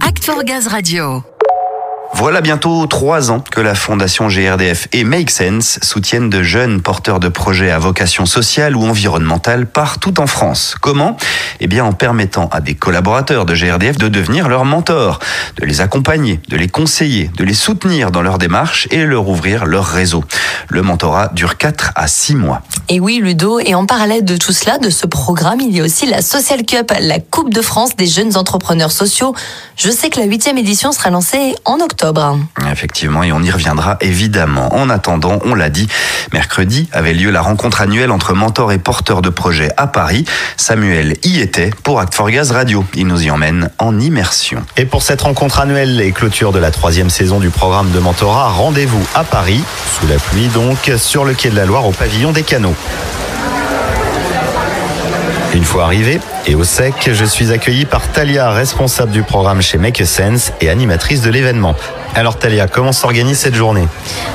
[0.00, 1.22] Act for Gaz Radio.
[2.14, 7.20] Voilà bientôt trois ans que la Fondation GRDF et Make Sense soutiennent de jeunes porteurs
[7.20, 10.74] de projets à vocation sociale ou environnementale partout en France.
[10.80, 11.16] Comment?
[11.60, 15.18] Eh bien en permettant à des collaborateurs de GRDF de devenir leurs mentors,
[15.60, 19.66] de les accompagner, de les conseiller, de les soutenir dans leur démarche et leur ouvrir
[19.66, 20.24] leur réseau.
[20.68, 22.62] Le mentorat dure 4 à 6 mois.
[22.88, 25.84] Et oui, Ludo, et en parallèle de tout cela, de ce programme, il y a
[25.84, 29.34] aussi la Social Cup, la Coupe de France des jeunes entrepreneurs sociaux.
[29.76, 32.38] Je sais que la huitième édition sera lancée en octobre.
[32.70, 34.74] Effectivement, et on y reviendra évidemment.
[34.74, 35.88] En attendant, on l'a dit,
[36.32, 40.24] mercredi avait lieu la rencontre annuelle entre mentors et porteurs de projets à Paris.
[40.56, 42.84] Samuel y était pour Act for Gaz Radio.
[42.94, 44.62] Il nous y emmène en immersion.
[44.76, 48.48] Et pour cette rencontre annuelle et clôture de la troisième saison du programme de mentorat,
[48.48, 49.62] rendez-vous à Paris,
[49.98, 52.74] sous la pluie donc, sur le quai de la Loire au pavillon des canaux.
[55.56, 59.78] Une fois arrivé et au sec, je suis accueilli par Talia, responsable du programme chez
[59.78, 61.74] Make a Sense et animatrice de l'événement.
[62.14, 63.88] Alors Talia, comment s'organise cette journée?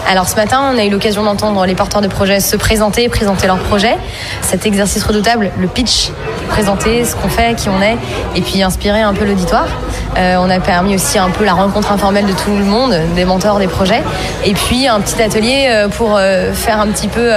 [0.09, 3.45] Alors ce matin, on a eu l'occasion d'entendre les porteurs de projets se présenter, présenter
[3.45, 3.97] leurs projets.
[4.41, 6.09] Cet exercice redoutable, le pitch,
[6.49, 7.97] présenter ce qu'on fait, qui on est,
[8.35, 9.67] et puis inspirer un peu l'auditoire.
[10.17, 13.25] Euh, on a permis aussi un peu la rencontre informelle de tout le monde, des
[13.25, 14.01] mentors, des projets,
[14.43, 17.31] et puis un petit atelier euh, pour euh, faire un petit peu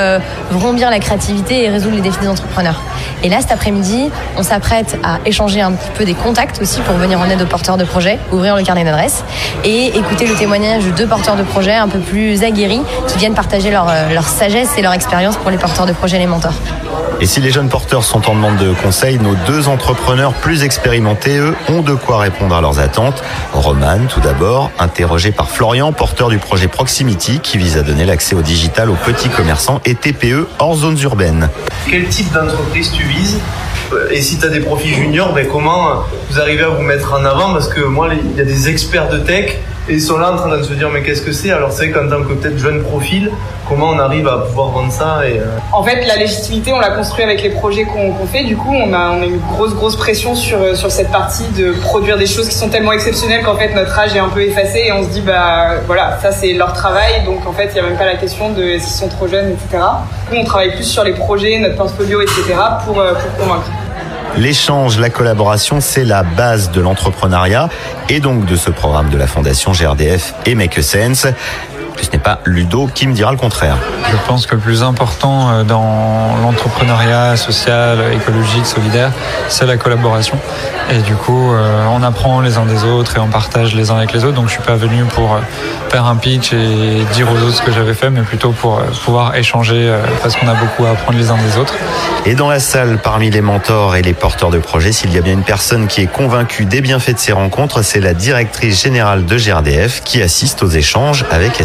[0.50, 2.80] vrombir la créativité et résoudre les défis des entrepreneurs.
[3.22, 6.94] Et là, cet après-midi, on s'apprête à échanger un petit peu des contacts aussi pour
[6.96, 9.24] venir en aide aux porteurs de projets, ouvrir le carnet d'adresses
[9.64, 13.34] et écouter le témoignage de deux porteurs de projets un peu plus aguerris qui viennent
[13.34, 16.54] partager leur, leur sagesse et leur expérience pour les porteurs de projets et les mentors.
[17.20, 21.38] Et si les jeunes porteurs sont en demande de conseils, nos deux entrepreneurs plus expérimentés,
[21.38, 23.22] eux, ont de quoi répondre à leurs attentes.
[23.52, 28.34] Roman, tout d'abord, interrogé par Florian, porteur du projet Proximity, qui vise à donner l'accès
[28.34, 31.48] au digital aux petits commerçants et TPE hors zones urbaines.
[31.88, 33.38] Quel type d'entreprise tu vises
[34.10, 37.24] et si tu as des profils juniors, ben comment vous arrivez à vous mettre en
[37.24, 37.52] avant?
[37.52, 40.36] Parce que moi, il y a des experts de tech et ils sont là en
[40.36, 41.50] train de se dire mais qu'est-ce que c'est?
[41.50, 43.30] Alors c'est qu'en tant que peut-être jeune profil,
[43.68, 46.90] comment on arrive à pouvoir vendre ça et, euh, En fait, la légitimité, on l'a
[46.90, 48.44] construit avec les projets qu'on fait.
[48.44, 51.46] Du coup, on a, on a une grosse, grosse pression sur, euh, sur cette partie
[51.56, 54.42] de produire des choses qui sont tellement exceptionnelles qu'en fait notre âge est un peu
[54.42, 57.24] effacé et on se dit bah voilà, ça c'est leur travail.
[57.26, 59.50] Donc en fait, il n'y a même pas la question de s'ils sont trop jeunes,
[59.50, 59.82] etc.
[60.32, 62.54] Nous, on travaille plus sur les projets, notre portfolio, etc.
[62.86, 63.70] pour, euh, pour convaincre.
[64.36, 67.68] L'échange, la collaboration, c'est la base de l'entrepreneuriat
[68.08, 71.28] et donc de ce programme de la Fondation GRDF et Make a Sense.
[72.00, 73.76] Ce n'est pas Ludo qui me dira le contraire.
[74.10, 79.10] Je pense que le plus important euh, dans l'entrepreneuriat social, écologique, solidaire,
[79.48, 80.38] c'est la collaboration.
[80.90, 83.96] Et du coup, euh, on apprend les uns des autres et on partage les uns
[83.96, 84.34] avec les autres.
[84.34, 85.38] Donc je suis pas venu pour euh,
[85.88, 89.34] faire un pitch et dire aux autres ce que j'avais fait, mais plutôt pour pouvoir
[89.36, 91.74] échanger parce qu'on a beaucoup à apprendre les uns des autres.
[92.26, 95.20] Et dans la salle, parmi les mentors et les porteurs de projets, s'il y a
[95.20, 99.24] bien une personne qui est convaincue des bienfaits de ces rencontres, c'est la directrice générale
[99.24, 101.60] de GRDF qui assiste aux échanges avec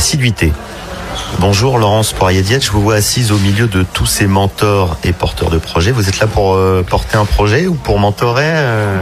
[1.39, 5.49] Bonjour Laurence Poirier-Diette, je vous vois assise au milieu de tous ces mentors et porteurs
[5.49, 5.91] de projets.
[5.91, 9.01] Vous êtes là pour euh, porter un projet ou pour mentorer euh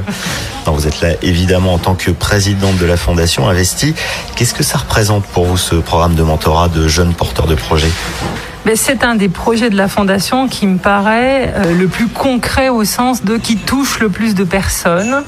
[0.68, 3.96] Vous êtes là évidemment en tant que présidente de la Fondation Investi.
[4.36, 7.92] Qu'est-ce que ça représente pour vous ce programme de mentorat de jeunes porteurs de projets?
[8.76, 12.84] C'est un des projets de la Fondation qui me paraît euh, le plus concret au
[12.84, 15.24] sens de qui touche le plus de personnes.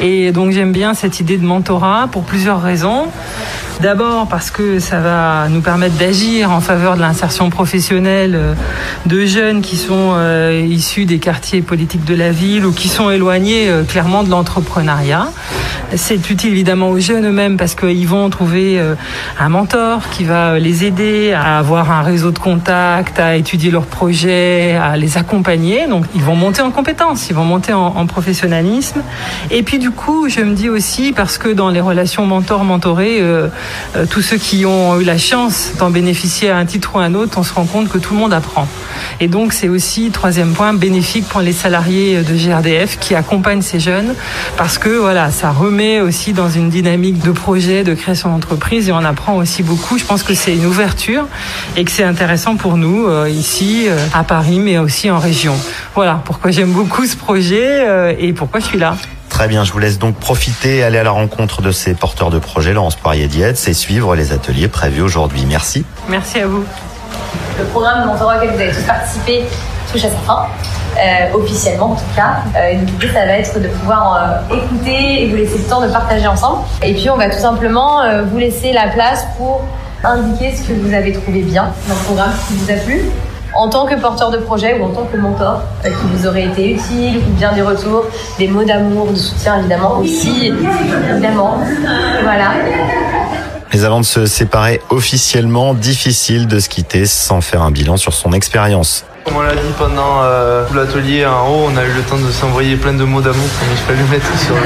[0.00, 3.08] Et donc j'aime bien cette idée de mentorat pour plusieurs raisons.
[3.82, 8.54] D'abord parce que ça va nous permettre d'agir en faveur de l'insertion professionnelle euh,
[9.06, 13.08] de jeunes qui sont euh, issus des quartiers politiques de la ville ou qui sont
[13.10, 15.28] éloignés euh, clairement de l'entrepreneuriat.
[15.96, 18.80] C'est utile évidemment aux jeunes eux-mêmes parce qu'ils vont trouver
[19.38, 23.86] un mentor qui va les aider à avoir un réseau de contacts, à étudier leurs
[23.86, 25.88] projets, à les accompagner.
[25.88, 29.02] Donc ils vont monter en compétences, ils vont monter en, en professionnalisme.
[29.50, 33.48] Et puis du coup, je me dis aussi parce que dans les relations mentor-mentoré, euh,
[34.10, 37.14] tous ceux qui ont eu la chance d'en bénéficier à un titre ou à un
[37.14, 38.68] autre, on se rend compte que tout le monde apprend.
[39.18, 43.80] Et donc c'est aussi, troisième point, bénéfique pour les salariés de GRDF qui accompagnent ces
[43.80, 44.14] jeunes
[44.56, 48.92] parce que voilà, ça remet aussi dans une dynamique de projet, de création d'entreprise et
[48.92, 49.98] on apprend aussi beaucoup.
[49.98, 51.26] Je pense que c'est une ouverture
[51.76, 55.54] et que c'est intéressant pour nous euh, ici euh, à Paris mais aussi en région.
[55.94, 58.96] Voilà pourquoi j'aime beaucoup ce projet et pourquoi je suis là.
[59.30, 62.38] Très bien, je vous laisse donc profiter, aller à la rencontre de ces porteurs de
[62.38, 65.46] projets, Laurence Poirier-Dietz, et suivre les ateliers prévus aujourd'hui.
[65.48, 65.84] Merci.
[66.08, 66.64] Merci à vous.
[67.58, 69.44] Le programme de mentorat auquel vous avez tous participé
[69.90, 70.46] touche à sa fin.
[70.98, 72.38] Euh, officiellement en tout cas.
[72.56, 75.88] Euh, l'idée, ça va être de pouvoir euh, écouter et vous laisser le temps de
[75.88, 76.62] partager ensemble.
[76.82, 79.62] Et puis, on va tout simplement euh, vous laisser la place pour
[80.04, 83.02] indiquer ce que vous avez trouvé bien dans le programme, ce qui vous a plu,
[83.54, 86.72] en tant que porteur de projet ou en tant que mentor qui vous aurait été
[86.72, 88.04] utile ou bien des retours,
[88.38, 90.52] des mots d'amour, de soutien évidemment aussi,
[91.10, 91.58] évidemment.
[92.22, 92.52] Voilà.
[93.72, 98.14] Mais avant de se séparer officiellement, difficile de se quitter sans faire un bilan sur
[98.14, 99.04] son expérience.
[99.24, 102.30] Comme on l'a dit pendant euh, l'atelier en haut, on a eu le temps de
[102.30, 104.60] s'envoyer plein de mots d'amour, comme je le mettre sur le...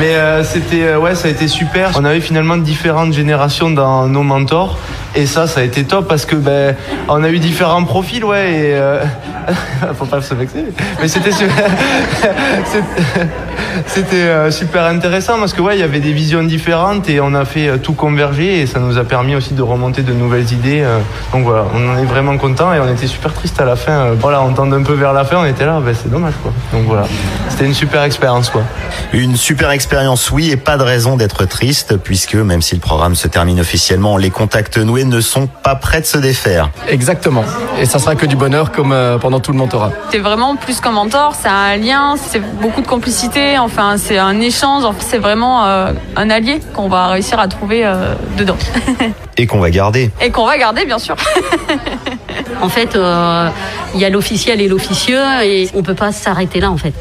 [0.00, 1.90] Mais euh, c'était, euh, ouais, ça a été super.
[1.98, 4.78] On avait finalement différentes générations dans nos mentors.
[5.16, 6.74] Et ça, ça a été top parce que ben,
[7.08, 8.52] on a eu différents profils, ouais.
[8.52, 8.98] Et euh...
[9.94, 10.64] faut pas se vexer.
[11.00, 11.70] Mais c'était super,
[13.86, 17.44] c'était super intéressant parce que ouais, il y avait des visions différentes et on a
[17.44, 20.84] fait tout converger et ça nous a permis aussi de remonter de nouvelles idées.
[21.32, 23.93] Donc voilà, on en est vraiment content et on était super triste à la fin.
[23.94, 26.34] Euh, Voilà, on tend un peu vers la fin, on était là, ben, c'est dommage
[26.42, 26.52] quoi.
[26.72, 27.04] Donc voilà,
[27.48, 28.62] c'était une super expérience quoi.
[29.12, 33.14] Une super expérience, oui, et pas de raison d'être triste, puisque même si le programme
[33.14, 36.70] se termine officiellement, les contacts noués ne sont pas prêts de se défaire.
[36.88, 37.44] Exactement.
[37.78, 39.92] Et ça sera que du bonheur comme euh, pendant tout le mentorat.
[40.10, 44.40] C'est vraiment plus qu'un mentor, c'est un lien, c'est beaucoup de complicité, enfin c'est un
[44.40, 48.56] échange, enfin, c'est vraiment euh, un allié qu'on va réussir à trouver euh, dedans.
[49.36, 50.10] Et qu'on va garder.
[50.20, 51.16] Et qu'on va garder bien sûr.
[52.60, 53.48] En fait, euh,
[53.94, 56.92] il y a l'officiel et l'officieux et on peut pas s'arrêter là en fait.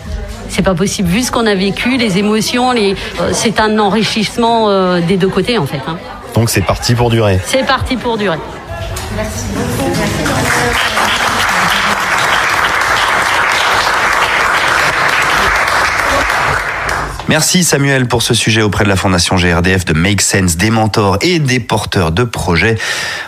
[0.49, 1.09] C'est pas possible.
[1.09, 5.29] Vu ce qu'on a vécu, les émotions, les, euh, c'est un enrichissement euh, des deux
[5.29, 5.81] côtés en fait.
[5.87, 5.97] hein.
[6.35, 7.39] Donc c'est parti pour durer.
[7.45, 8.37] C'est parti pour durer.
[17.29, 21.17] Merci Samuel pour ce sujet auprès de la Fondation GRDF de Make Sense, des mentors
[21.21, 22.75] et des porteurs de projets.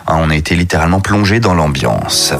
[0.07, 2.33] On a été littéralement plongé dans l'ambiance.